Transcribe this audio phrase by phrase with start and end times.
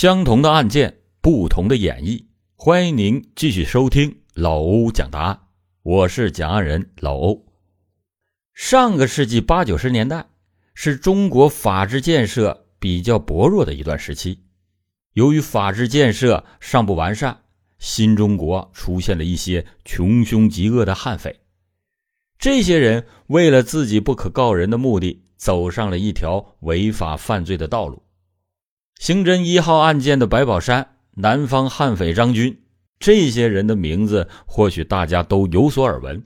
[0.00, 2.24] 相同的案件，不同的演绎。
[2.54, 5.40] 欢迎您继续收听老欧讲答案，
[5.82, 7.44] 我是讲案人老欧。
[8.54, 10.24] 上个世纪八九十年代
[10.72, 14.38] 是中国法治建设比较薄弱的一段时期，
[15.14, 17.36] 由于法治建设尚不完善，
[17.80, 21.40] 新中国出现了一些穷凶极恶的悍匪。
[22.38, 28.00] 这些人为了自己不可告人的目的，走上了一条违法犯罪的道路。
[28.98, 32.60] 刑侦一号案件的白宝山、南方悍匪张军，
[32.98, 36.24] 这些人的名字或许大家都有所耳闻。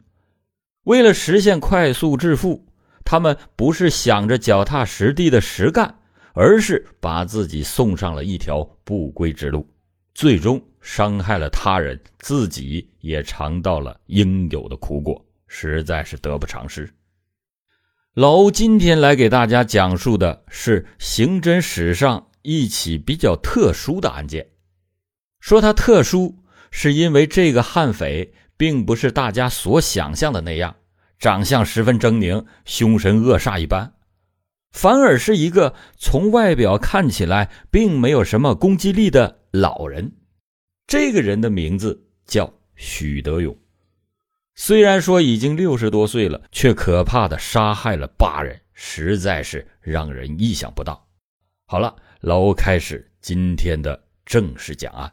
[0.85, 2.67] 为了实现快速致富，
[3.05, 5.95] 他们不是想着脚踏实地的实干，
[6.33, 9.69] 而是把自己送上了一条不归之路，
[10.15, 16.91] 最终伤害了他人，自己也尝到了应有的苦果，实在是得不偿失。
[18.15, 22.29] 老欧今天来给大家讲述的是刑侦史上。
[22.43, 24.49] 一起比较特殊的案件，
[25.41, 30.75] 说它特殊，是因为这个悍匪并不是大家所想象的那样，
[31.19, 33.95] 长相十分狰狞、凶神恶煞一般，
[34.73, 40.13] 反而是一个从外表看起来并没有什么攻击力的老人。
[40.89, 43.57] 这个人的名字叫许德勇，
[44.57, 51.07] 虽然说已经六十多岁了，却可怕的杀害了八人，实在是让人意想不到。
[51.67, 51.95] 好了。
[52.25, 55.13] 老欧开始今天的正式讲案。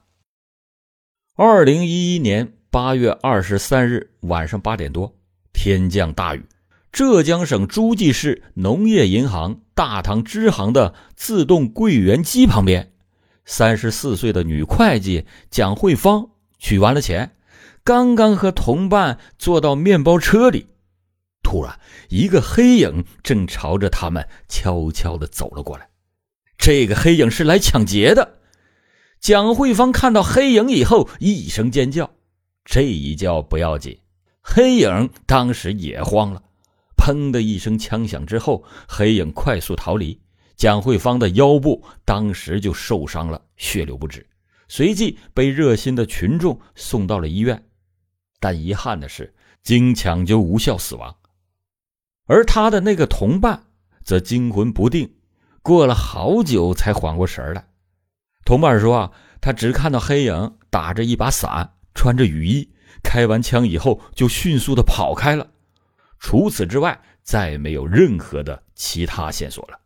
[1.36, 5.16] 二零一一年八月二十三日晚上八点多，
[5.52, 6.46] 天降大雨，
[6.92, 12.92] 浙江省诸暨市农业银行大堂支行的自动柜员机旁边，
[13.44, 16.30] 三十四岁的女会计蒋慧芳
[16.60, 17.36] 取完了钱，
[17.84, 20.68] 刚刚和同伴坐到面包车里，
[21.42, 21.80] 突然
[22.10, 25.89] 一个黑影正朝着他们悄悄地走了过来。
[26.60, 28.38] 这个黑影是来抢劫的。
[29.22, 32.12] 蒋慧芳看到黑影以后，一声尖叫。
[32.66, 33.98] 这一叫不要紧，
[34.42, 36.44] 黑影当时也慌了。
[36.98, 40.20] 砰的一声枪响之后，黑影快速逃离。
[40.58, 44.28] 蒋慧芳的腰部当时就受伤了，血流不止，
[44.68, 47.64] 随即被热心的群众送到了医院。
[48.42, 49.34] 但遗憾的是，
[49.64, 51.16] 经抢救无效死亡。
[52.26, 53.64] 而他的那个同伴
[54.04, 55.10] 则惊魂不定。
[55.62, 57.68] 过了好久才缓过神来，
[58.46, 59.12] 同伴说：“啊，
[59.42, 62.72] 他只看到黑影打着一把伞，穿着雨衣，
[63.04, 65.48] 开完枪以后就迅速的跑开了。
[66.20, 69.80] 除此之外，再没有任何的其他线索了。”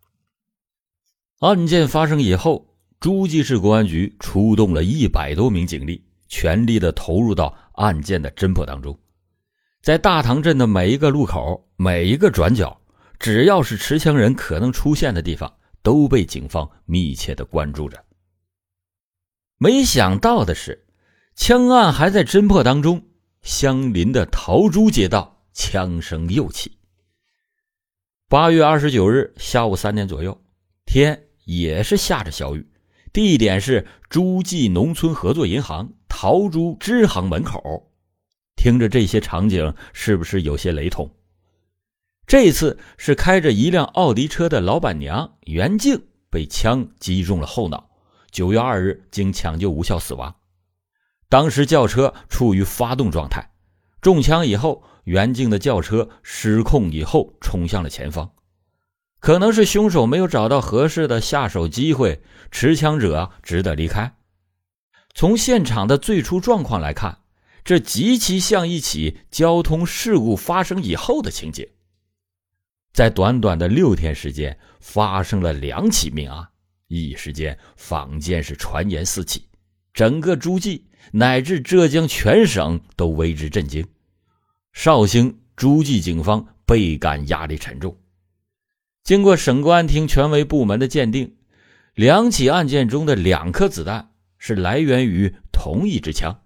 [1.42, 2.66] 案件发生以后，
[3.00, 8.98] 诸暨市公安局出动了一百多名警力，全力的投入到案件的侦破当中。
[9.82, 12.80] 在大塘镇的每一个路口、每一个转角，
[13.20, 15.52] 只要是持枪人可能出现的地方。
[15.84, 18.04] 都被警方密切的关注着。
[19.58, 20.86] 没想到的是，
[21.36, 23.04] 枪案还在侦破当中，
[23.42, 26.80] 相邻的桃珠街道枪声又起。
[28.28, 30.42] 八月二十九日下午三点左右，
[30.86, 32.68] 天也是下着小雨，
[33.12, 37.92] 地点是诸暨农村合作银行桃珠支行门口。
[38.56, 41.14] 听着这些场景，是不是有些雷同？
[42.26, 47.90] 这次是开着一辆奥迪车的老板娘袁静被枪击中了后脑，
[48.32, 50.36] 九月二日经抢救无效死亡。
[51.30, 53.52] 当时轿车处于发动状态，
[54.02, 58.32] 中枪以后，袁静的轿车失控以后冲向了前方，
[59.20, 64.16] 可能是凶手没有找到合适的下手机会，持枪者只得离开。
[65.14, 67.20] 从现场的最初状况来看，
[67.64, 71.74] 这极其像一起交通事故发生以后的情节。
[72.94, 76.48] 在短短的六天时间，发生了两起命案，
[76.88, 79.48] 一时间坊间是传言四起，
[79.96, 83.84] 整个诸暨乃至浙江全省都为之震惊。
[84.74, 87.98] 绍兴诸暨警方倍感压力沉重。
[89.04, 91.36] 经过省公安厅权威部门的鉴定，
[91.96, 96.42] 两起案件中的两颗子弹是来源于同一支枪。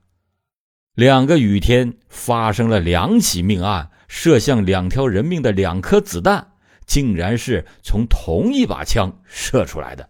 [0.94, 3.92] 两个雨天发生了两起命案。
[4.08, 6.54] 射向两条人命的两颗子弹，
[6.86, 10.10] 竟然是从同一把枪射出来的。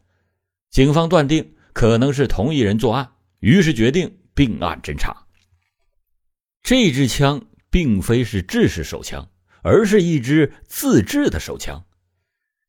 [0.70, 3.10] 警方断定可能是同一人作案，
[3.40, 5.16] 于是决定并案侦查。
[6.62, 9.28] 这支枪并非是制式手枪，
[9.62, 11.84] 而是一支自制的手枪。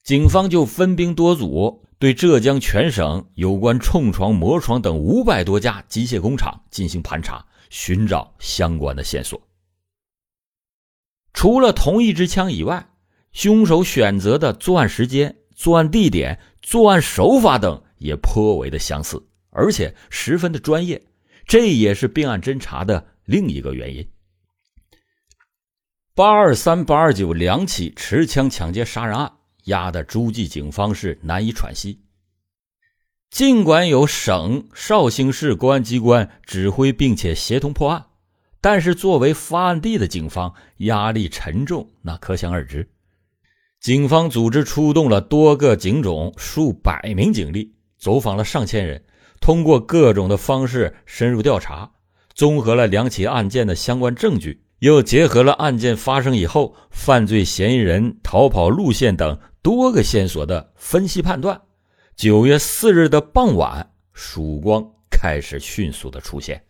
[0.04, 9.47] 警方就分兵多组，对浙江全省有关冲床、磨床等五百多家机械工厂进行盘查，寻找相关的线索。
[11.32, 12.88] 除了同一支枪以外，
[13.32, 21.00] 凶手选择的作案时间、作案地点、作案手法等也颇为的相似，而且十分的专业，
[21.46, 24.08] 这也是并案侦查的另一个原因。
[26.14, 29.32] 八二三、八二九两起持枪抢劫杀人案，
[29.64, 32.00] 压得诸暨警方是难以喘息。
[33.30, 38.06] 尽管有省、绍兴市公安机关指挥并且协同破案，
[38.60, 42.88] 但是作为发案地的警方压力沉重，那可想而知。
[43.80, 49.04] 警方组织出动了多个警种，数百名警力，走访了上千人，
[49.40, 51.88] 通过各种的方式深入调查，
[52.34, 61.60] 综合了两起案件的相关证据，又结合了案件发生以后犯罪嫌疑人逃跑路线等多个线索的分析判断。
[62.16, 66.60] 九月四日的傍晚，曙光开始迅速的出现。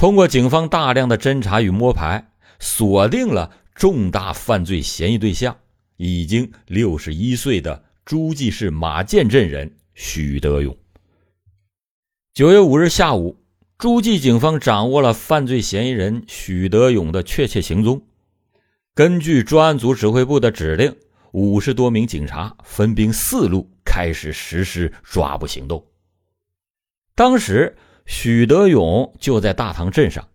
[0.00, 5.58] 通过警方大量的侦查与摸排，锁定了重大犯罪嫌疑对象，
[5.98, 10.74] 已经六十一岁的诸暨市马涧镇人许德勇。
[12.32, 13.36] 九月五日下午，
[13.76, 18.00] 诸暨警方掌握了犯罪嫌疑人许德勇的确切行踪。
[18.94, 20.96] 根据专案组指挥部的指令。
[21.32, 25.84] 五十多名警察分兵四路开始实施抓捕行动。
[27.14, 27.76] 当时
[28.06, 30.28] 许德勇就在大塘镇上，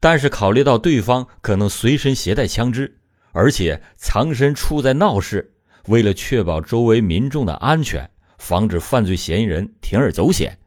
[0.00, 2.98] 但是考虑到对方可能随身携带枪支，
[3.32, 5.54] 而且藏身处在闹市，
[5.86, 10.58] 为了确保周围民众的安全，防止犯罪嫌疑人铤而走险，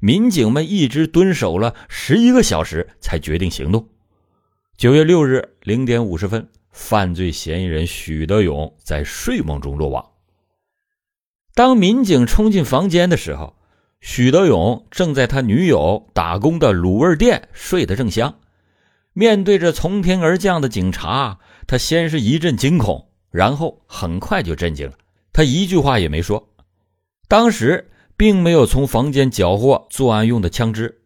[0.00, 3.88] 民警们一直蹲守了十一个小时，才决定行动。
[4.76, 6.48] 九月六日零点五十分。
[6.70, 10.12] 犯罪嫌疑人许德勇在睡梦中落网。
[11.52, 13.56] 当民警冲进房间的时候，
[14.00, 18.38] 许德勇正在他女友打工的卤味店睡得正香。
[19.12, 24.94] 面对着从天而降的警察，他先是一阵惊恐，然后很快就震惊了。
[25.32, 26.48] 他一句话也没说。
[27.26, 31.00] 当时并没有从房间缴获作案用的枪支。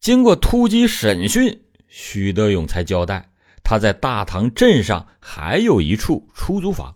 [0.00, 3.30] 经过突击审讯，许德勇才交代。
[3.62, 6.94] 他在大塘镇上还有一处出租房，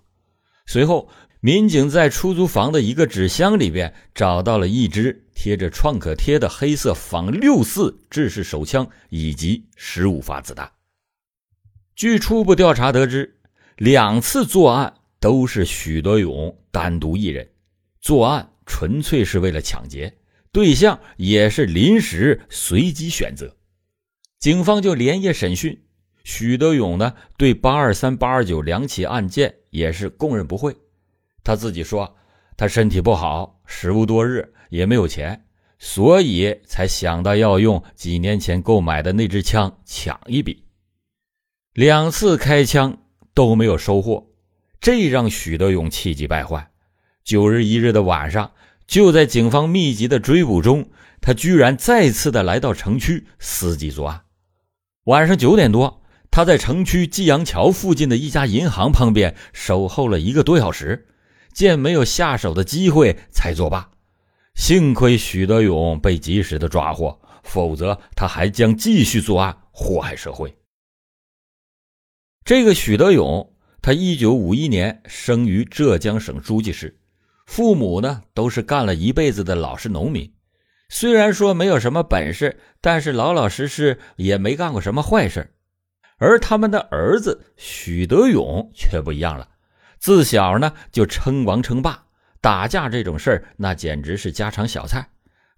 [0.67, 1.09] 随后
[1.41, 10.69] 民警在出租房的一个纸箱里边找到了一支贴着创可贴的黑色仿六四制式手枪以及十五发子弹。
[11.95, 13.39] 据初步调查得知，
[13.77, 17.49] 两次作案都是许德勇单独一人
[18.01, 20.13] 作案，纯粹是为了抢劫，
[20.51, 23.57] 对象也是临时随机选择。
[24.41, 25.81] 警方就连夜审讯。
[26.25, 30.77] 许德勇呢，对八二三、八二九两起案件也是供认不讳。
[31.45, 32.17] 他自己说，
[32.57, 35.45] 他身体不好，食无多日，也没有钱，
[35.79, 40.65] 所以才想到要用几年前购买的那支枪抢一笔。
[41.75, 42.99] 两次开枪
[43.35, 44.31] 都没有收获，
[44.81, 46.71] 这让许德勇气急败坏。
[47.25, 48.53] 九日一日的晚上，
[48.87, 54.23] 就在警方密集的追捕中，他居然再次的来到城区伺机作案。
[55.05, 56.03] 晚上九点多。
[56.31, 61.07] 他在城区济阳桥附近的一家银行旁边守候了一个多小时，
[61.55, 63.91] 见没有下手的机会，才作罢。
[64.59, 70.53] 幸亏许德勇被及时的抓获，否则他还将继续作案，祸害社会。
[72.45, 76.99] 这个许德勇，他一九五一年生于浙江省诸暨市，
[77.47, 80.35] 父母呢都是干了一辈子的老实农民，
[80.89, 85.55] 虽然说没有什么本事，但是老老实实，也没干过什么坏事。
[86.19, 89.49] 而他们的儿子许德勇却不一样了，
[90.01, 92.08] 自小呢就称王称霸，
[92.41, 95.09] 打架这种事儿那简直是家常小菜。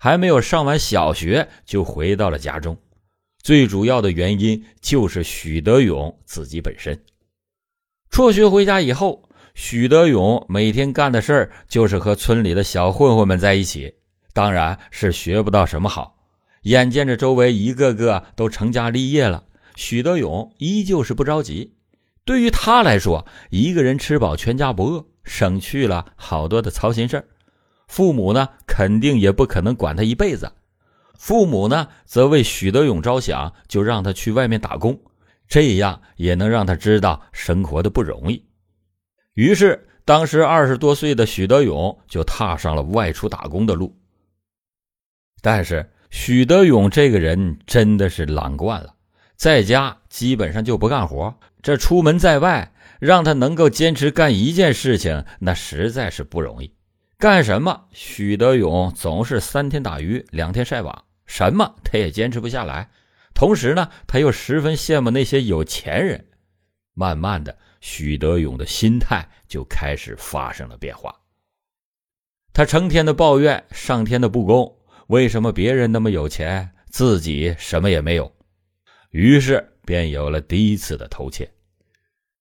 [0.02, 2.78] 还没有上完小学就回到了家中，
[3.42, 6.98] 最主要的原因就是许德勇自己本身。
[8.08, 13.94] 辍学回家以后，许德勇每天干的事儿就是和村里的小混混们在一起，
[14.32, 16.16] 当然是学不到什么好。
[16.62, 19.44] 眼见着周围一个个都成家立业了。
[19.76, 21.74] 许德勇依旧是不着急，
[22.24, 27.28] 对于他来说，一个人吃饱全家不饿，省去了好多的操心事
[27.88, 30.52] 父母呢，肯定也不可能管他一辈子。
[31.14, 34.98] 父母呢，则为许德勇着想，就让他去外面打工，
[35.48, 38.44] 这样也能让他知道生活的不容易。
[39.34, 43.94] 于是，当时二十多岁的许德勇就踏上了外出打工的路。
[45.42, 48.94] 但是，许德勇这个人真的是懒惯了。
[49.36, 56.74] 在家基本上就不干活，这出门在外，让他能够坚持干一件事情，那实在是不容易。
[57.18, 57.88] 干什么？
[57.92, 62.90] 许德勇总是三天打鱼两天晒网，什么他也坚持不下来。
[63.34, 66.26] 同时呢，他又十分羡慕那些有钱人。
[66.94, 71.14] 慢慢的，许德勇的心态就开始发生了变化。
[72.52, 74.76] 他成天的抱怨上天的不公，
[75.06, 78.30] 为什么别人那么有钱，自己什么也没有？
[79.10, 81.50] 于是便有了第一次的偷窃。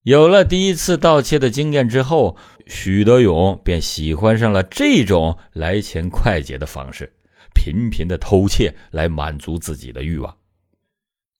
[0.02, 7.12] 有了第一次盗窃的经验之后，许德勇便喜欢上了这种来钱快捷的方式，
[7.54, 10.34] 频频的偷窃来满足自己的欲望。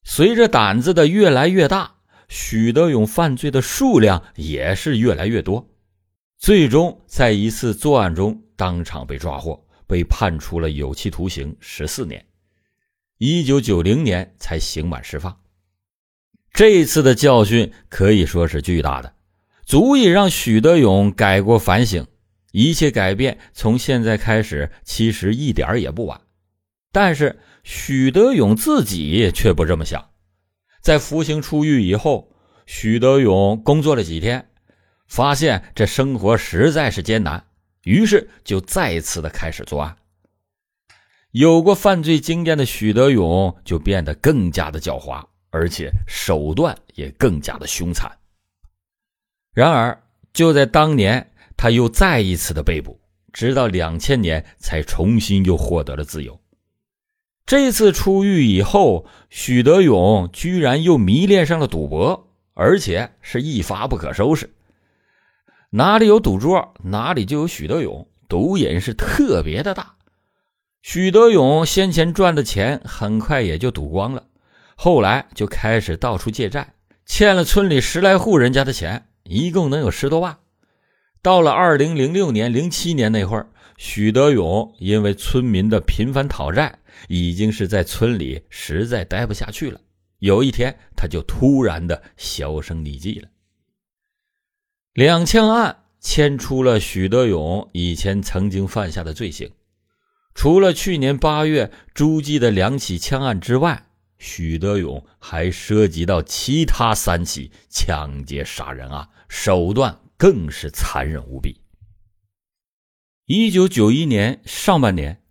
[0.05, 1.95] 随着胆子的越来越大，
[2.29, 5.67] 许德勇犯罪的数量也是越来越多，
[6.37, 12.25] 最终在一次作案中当场被抓获，被判处了有期徒刑十四年，
[13.17, 15.35] 一九九零年才刑满释放。
[16.53, 19.15] 这次的教训可以说是巨大的，
[19.65, 22.07] 足以让许德勇改过反省。
[22.53, 26.21] 一切改变从现在开始，其实一点也不晚。
[26.91, 30.11] 但是许德勇自己却不这么想。
[30.81, 32.33] 在服刑出狱以后，
[32.67, 34.49] 许德勇工作了几天，
[35.07, 37.45] 发现这生活实在是艰难，
[37.85, 39.97] 于是就再次的开始作案。
[41.31, 45.25] 有过犯罪经验的许德勇就变得更加的狡猾。
[45.51, 48.11] 而且手段也更加的凶残。
[49.53, 50.03] 然而，
[50.33, 53.01] 就在当年，他又再一次的被捕，
[53.33, 56.41] 直到两千年才重新又获得了自由。
[57.47, 64.55] 这次出狱以后，许德勇居然又迷恋上了赌博，而且是一发不可收拾。
[65.71, 69.97] 哪里有赌桌，哪里就有许德勇，赌瘾是特别的大。
[70.83, 74.25] 许德勇先前赚的钱很快也就赌光了。
[74.83, 76.73] 后来就开始到处借债，
[77.05, 80.39] 欠了村里十来户人家的钱，一共能有十多万。
[81.21, 83.47] 到了二零零六年、零七年那会儿，
[83.77, 89.79] 许德勇因为村民的频繁讨债，已经是在村里实在待不下去了。
[90.21, 93.29] 有一天，他就突然的销声匿迹了。
[94.95, 99.53] 两枪案牵出了许德勇以前曾经犯下的罪行，
[100.35, 103.85] 除了去年八月诸暨的两起枪案之外。
[104.21, 111.59] 许德勇还涉及到其他三起抢劫杀人案，手段更是残忍无比。
[113.25, 115.23] 一九九一年上半年，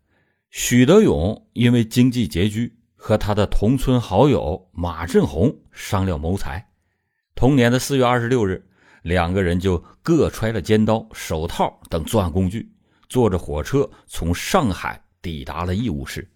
[0.50, 6.72] 许德勇因为经济拮据，和他的同村好友马振红商量谋财。
[7.36, 8.67] 同年的四月二十六日，
[9.03, 12.67] 两个人就各揣了尖刀、手套等作案工具，
[13.08, 16.27] 坐着火车从上海抵达了义乌市。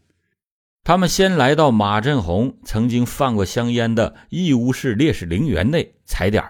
[0.86, 6.44] 他们先来到马振红曾经放过香烟的义乌市烈士陵园内踩点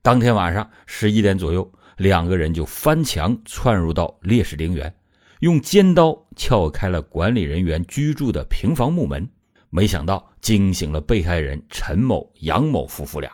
[0.00, 4.94] 当天晚上十一点左右，两个人就翻墙窜入到烈士陵园，
[5.40, 9.28] 用尖刀撬开了管理人员居住的平房木门，
[9.68, 13.30] 没想到惊醒了被害人陈某、杨某夫妇俩。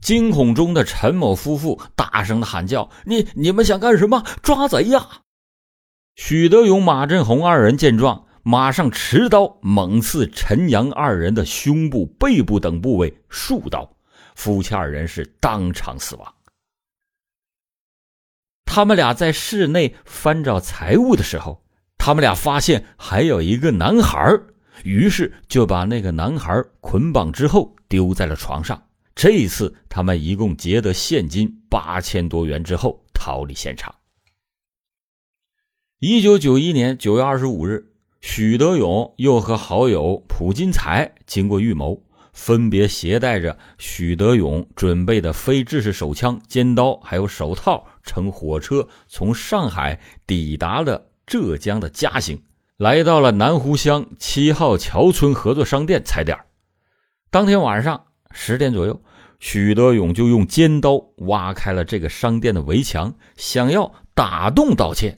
[0.00, 4.24] 惊恐中的陈某夫妇大声的喊叫：“你你们想干什么？
[4.40, 5.04] 抓贼呀！”
[6.14, 8.26] 许德勇、马振红二人见状。
[8.42, 13.96] 马上持刀猛刺陈阳二人的胸部、背部等部位数刀，
[14.34, 16.34] 夫妻二人是当场死亡。
[18.64, 21.62] 他们俩在室内翻找财物的时候，
[21.98, 24.38] 他们俩发现还有一个男孩，
[24.84, 28.82] 于是就把那个男孩捆绑之后丢在了床上。
[29.14, 33.94] 这一次，他们一共劫得现金八千多元之后逃离现场。
[35.98, 37.89] 一九九一年九月二十五日。
[38.20, 42.02] 许德勇又和好友蒲金才经过预谋，
[42.34, 52.42] 分别携带着许德勇准备的非制式手枪、尖刀还有手套，乘火车从上海抵达了浙江的嘉兴，
[52.76, 56.38] 来到了南湖乡七号桥村合作商店踩点。
[57.30, 59.02] 当天晚上十点左右，
[59.38, 65.16] 许德勇就用尖刀挖开了这个商店的围墙，想要打洞盗窃。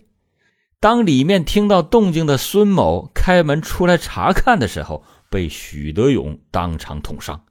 [0.82, 7.44] 当里面听到动静的孙某开门出来查看的时候，被许德勇当场捅伤。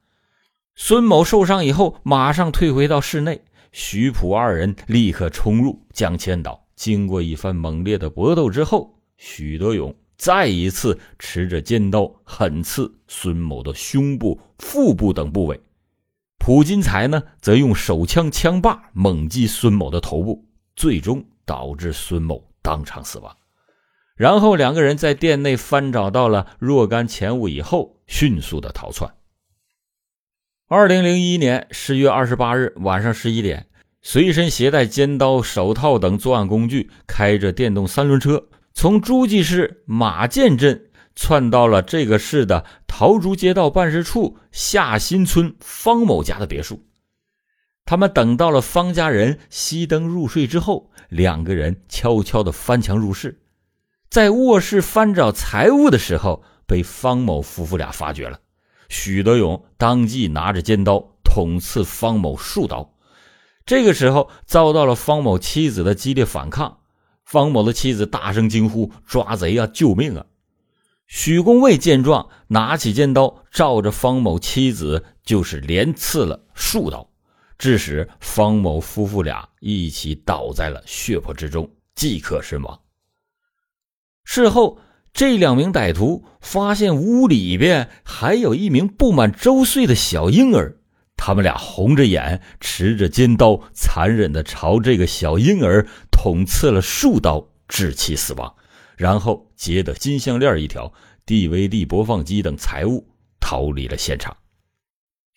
[0.76, 3.42] 孙某受伤以后，马上退回到室内。
[3.72, 6.68] 徐普二人立刻冲入，将千岛。
[6.76, 15.58] 经过一番猛烈的搏斗之后，许德勇再一次持着尖刀狠刺孙某的胸部、腹部等部位。
[16.38, 20.44] 普金才呢，则用手枪枪把猛击孙某的头部，
[20.76, 22.51] 最终导致孙某。
[22.64, 23.36] 当场死亡，
[24.16, 29.12] 然后两个人在店内翻找到了若干钱物以后，迅速的逃窜。
[30.68, 33.68] 二零零一年十月二十八日晚上十一点，
[34.04, 46.86] 随身携带尖刀、手套等作案工具，开着电动三轮车，从诸暨市马涧镇窜到了这个市的桃竹街道办事处下新村方某家的别墅。
[47.86, 50.91] 他们等到了方家人熄灯入睡之后。
[51.12, 53.42] 两个人悄悄地翻墙入室，
[54.10, 58.40] 在卧室翻找财物的时候，被方某夫妇俩发觉了。
[58.88, 62.94] 许德勇当即拿着尖刀捅刺方某数刀，
[63.66, 66.78] 这个时候遭到了方某妻子的激烈反抗。
[67.26, 69.68] 方某的妻子大声惊呼：“抓贼啊！
[69.68, 70.26] 救命啊！”
[71.08, 77.11] 许公卫见状，拿起尖刀照着方某妻子就是连刺了数刀，
[77.62, 82.82] 致使方某夫妇俩一起倒在了血泊之中，即刻身亡。
[84.24, 84.80] 事后，
[85.14, 90.80] 这两名歹徒发现屋里边还有一名不满周岁的小婴儿。
[91.16, 98.56] 他们俩红着眼，持着尖刀，残忍地朝这个小婴儿捅刺了数刀，致其死亡。
[98.98, 100.92] 然后劫得金项链一条、
[101.28, 103.08] DVD 播放机等财物，
[103.40, 104.36] 逃离了现场。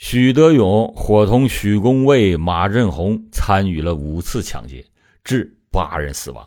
[0.07, 4.85] 许德勇伙同许公卫、马振红参与了五次抢劫，
[5.25, 6.47] 致八人死亡。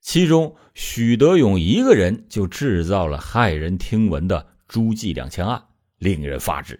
[0.00, 5.60] 其中，许德勇一个人就制造了骇人听闻的诸暨两枪案，
[5.98, 6.78] 令人发指。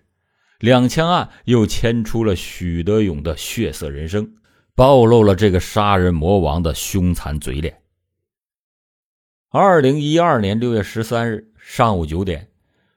[0.60, 4.36] 两枪案又牵出了许德勇的血色人生，
[4.76, 7.82] 暴露了这个杀人魔王的凶残嘴脸。
[9.48, 12.51] 二零一二年六月十三日上午九点，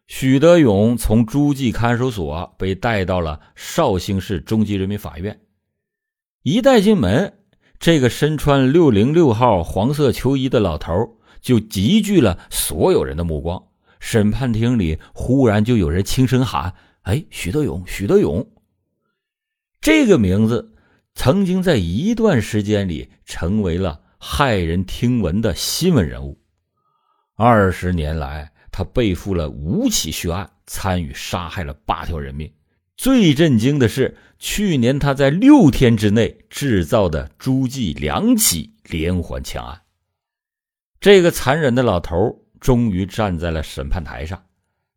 [0.08, 5.40] 许德勇从诸暨看守所被带到了绍兴市中级人民法院。
[6.44, 7.34] 一带进门，
[7.80, 13.64] 这个身穿六零六号黄色球衣的老头就集聚了所有人的目光。
[14.00, 16.74] 审判厅里忽然就有人轻声喊。
[17.02, 18.48] 哎，许德勇，许德勇，
[19.82, 20.74] 这个名字
[21.16, 26.40] 曾经在一段时间里成为了骇人听闻的新闻人物。
[27.36, 32.52] 二十年来，他背负了五起血案，参与杀害了八条人命。
[32.98, 39.82] 最震惊的是，去年他在六天之内制造的诸暨两起连环枪案。
[41.00, 44.44] 这个残忍的老头终于站在了审判台上，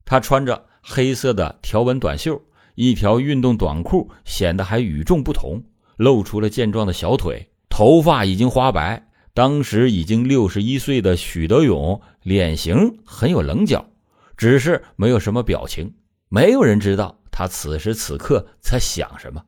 [0.04, 0.66] 他穿着。
[0.82, 2.40] 黑色的条纹短袖，
[2.74, 5.62] 一条运动短裤，显得还与众不同，
[5.96, 7.50] 露出了健壮的小腿。
[7.68, 9.07] 头发已经花白。
[9.38, 13.88] 当时已经六十一岁的许德勇，脸型很有棱角，
[14.36, 15.94] 只是没有什么表情。
[16.28, 19.44] 没有人知道他此时此刻在想什么。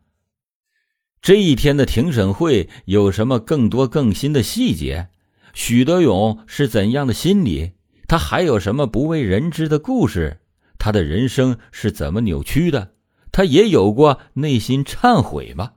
[1.20, 5.09] 这一天的庭审会有什么更多更新的细节？
[5.55, 7.72] 许德勇是怎样的心理？
[8.07, 10.38] 他还有什么不为人知的故事？
[10.79, 12.92] 他的人生是怎么扭曲的？
[13.33, 15.72] 他也有过内心忏悔吗？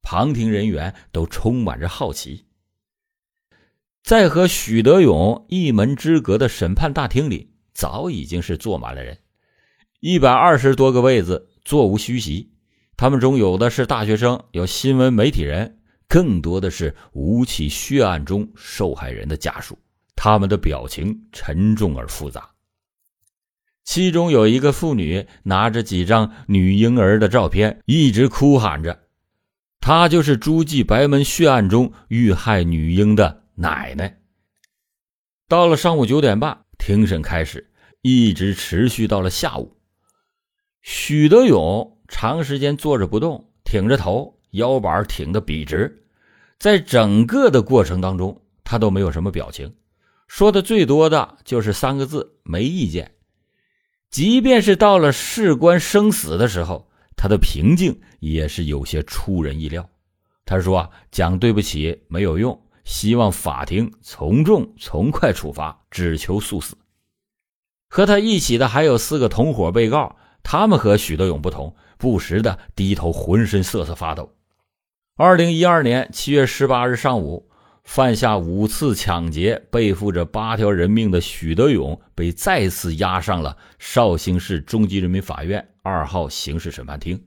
[0.00, 2.46] 旁听人员都充满着好奇。
[4.08, 9.18] 在和许德勇一门之隔的审判大厅里，早已经是坐满了人，
[10.00, 12.50] 一百二十多个位子座无虚席。
[12.96, 15.76] 他们中有的是大学生，有新闻媒体人，
[16.08, 19.78] 更多的是五起血案中受害人的家属。
[20.16, 22.48] 他们的表情沉重而复杂。
[23.84, 29.00] 其中有一个妇女拿着几张女婴儿的照片，一直哭喊着
[29.82, 34.20] ：“她就是诸暨白门血案中遇害女婴的奶奶。”
[35.48, 37.70] 到了上午九点半，庭审开始，
[38.02, 39.76] 一直持续到了下午。
[40.82, 46.06] 许德勇长时间坐着不动，挺着头，腰板挺得笔直，
[46.58, 49.74] 在整个的过程当中，他都没有什么表情，
[50.28, 53.14] 说的最多的就是三个字：“没意见。”
[54.10, 59.88] 即便是到了事关生死的时候，他的平静也是有些出人意料。
[60.46, 66.74] 他说：“啊讲对不起没有用，希望法庭从重从快处罚，只求速死。”
[67.88, 74.32] 和他一起的还有四个同伙被告，他们和许德勇不同，不时的低头，浑身瑟瑟发抖。
[75.16, 77.44] 二零一二年七月十八日上午。
[77.84, 87.24] 犯下五次抢劫、背负着八条人命的许德勇被再次押上了绍兴市中级人民法院二号刑事审判厅，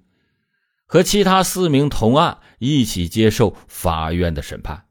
[0.86, 4.86] 和其他四名同案一起接受法院的审判。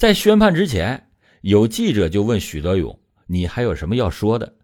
[0.00, 1.10] 在宣判之前，
[1.42, 4.54] 有记者就问许德勇：“你还有什么要说的？”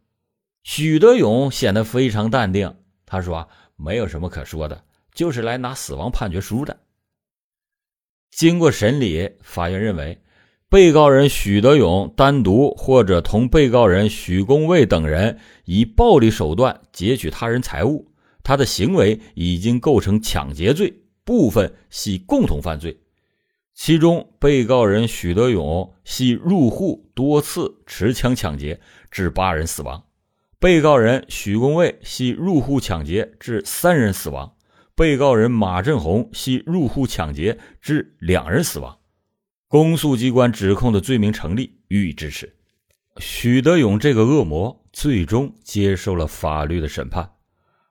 [0.64, 3.46] 许德勇显得非常淡定，他说
[3.76, 6.80] ：“没有什么可说的，就是来拿死亡判决书的。”
[8.32, 10.22] 经过审理，法院认为，
[10.70, 18.10] 被告人许德勇单独或者同被告人许公卫等人以暴力手段劫取他人财物，
[18.42, 22.98] 他的行为已经构成抢劫罪，部分系共同犯罪。
[23.78, 30.02] 其中，被告人许德勇系入户多次持枪抢劫，致八人死亡；
[30.58, 34.54] 被告人许公卫系入户抢劫，致三人死亡。
[34.94, 38.96] 被告人马振红系入户抢劫，致两人死亡。
[39.68, 42.56] 公诉机关指控的罪名成立，予以支持。
[43.18, 47.30] 许德勇这个恶魔最终接受了法律的审判，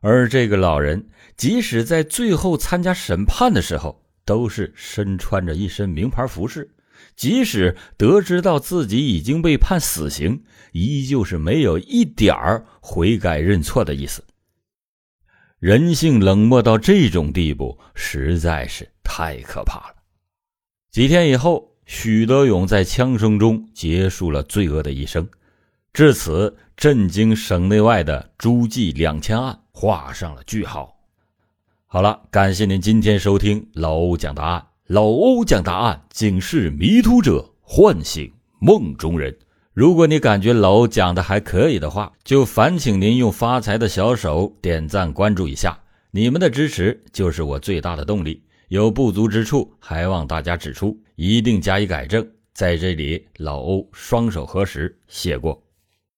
[0.02, 6.70] 而这个老人即使在最后参加审判的时候，都是身穿着一身名牌服饰。
[7.16, 14.24] 即使得知到自己已经被判死刑，依旧是没有一点儿悔改认错的意思。
[15.60, 19.96] 人性冷漠到这种地步，实在是太可怕了。
[20.92, 25.28] 几天以后，许德勇在枪声中结束了罪恶的一生，
[25.94, 30.95] 至此，震惊省内外的诸暨两千案画上了句号。
[31.96, 34.68] 好了，感谢您今天收听老欧讲答案。
[34.88, 38.30] 老欧讲答案，警示迷途者，唤醒
[38.60, 39.34] 梦中人。
[39.72, 45.80] 如果你感觉老欧讲的还可以的话，就烦请您用发财的小手点赞关注一下。
[46.12, 48.44] 你们的支持就是我最大的动力。
[48.68, 52.28] 有不足之处，还望大家指出，一定加以改正。
[52.54, 55.65] 在这里，老欧双手合十，谢过。